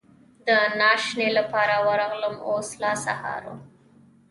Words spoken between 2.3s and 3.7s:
اوس لا سهار و.